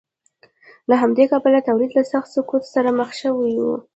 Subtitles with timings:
[0.89, 3.33] له همدې کبله تولید له سخت سقوط سره مخ شو.